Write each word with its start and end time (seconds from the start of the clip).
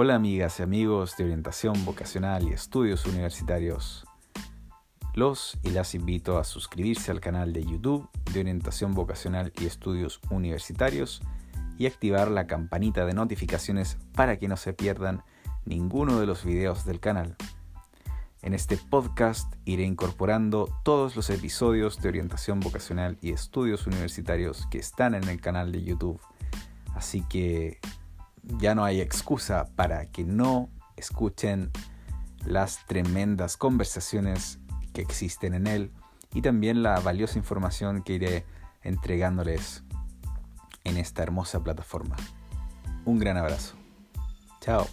Hola 0.00 0.14
amigas 0.14 0.60
y 0.60 0.62
amigos 0.62 1.16
de 1.16 1.24
orientación 1.24 1.84
vocacional 1.84 2.44
y 2.48 2.52
estudios 2.52 3.04
universitarios. 3.04 4.06
Los 5.12 5.58
y 5.64 5.70
las 5.70 5.92
invito 5.96 6.38
a 6.38 6.44
suscribirse 6.44 7.10
al 7.10 7.18
canal 7.18 7.52
de 7.52 7.64
YouTube 7.64 8.08
de 8.32 8.38
orientación 8.38 8.94
vocacional 8.94 9.52
y 9.58 9.66
estudios 9.66 10.20
universitarios 10.30 11.20
y 11.78 11.86
activar 11.86 12.30
la 12.30 12.46
campanita 12.46 13.06
de 13.06 13.14
notificaciones 13.14 13.98
para 14.14 14.38
que 14.38 14.46
no 14.46 14.56
se 14.56 14.72
pierdan 14.72 15.24
ninguno 15.64 16.20
de 16.20 16.26
los 16.26 16.44
videos 16.44 16.84
del 16.84 17.00
canal. 17.00 17.34
En 18.42 18.54
este 18.54 18.76
podcast 18.76 19.52
iré 19.64 19.82
incorporando 19.82 20.68
todos 20.84 21.16
los 21.16 21.28
episodios 21.28 22.00
de 22.00 22.10
orientación 22.10 22.60
vocacional 22.60 23.18
y 23.20 23.32
estudios 23.32 23.88
universitarios 23.88 24.64
que 24.70 24.78
están 24.78 25.16
en 25.16 25.24
el 25.28 25.40
canal 25.40 25.72
de 25.72 25.82
YouTube. 25.82 26.20
Así 26.94 27.22
que 27.28 27.80
ya 28.58 28.74
no 28.74 28.84
hay 28.84 29.00
excusa 29.00 29.68
para 29.76 30.06
que 30.06 30.24
no 30.24 30.70
escuchen 30.96 31.70
las 32.44 32.84
tremendas 32.86 33.56
conversaciones 33.56 34.58
que 34.92 35.02
existen 35.02 35.54
en 35.54 35.66
él 35.66 35.92
y 36.32 36.42
también 36.42 36.82
la 36.82 36.98
valiosa 37.00 37.38
información 37.38 38.02
que 38.02 38.14
iré 38.14 38.46
entregándoles 38.82 39.82
en 40.84 40.96
esta 40.96 41.22
hermosa 41.22 41.62
plataforma. 41.62 42.16
Un 43.04 43.18
gran 43.18 43.36
abrazo. 43.36 43.74
Chao. 44.60 44.86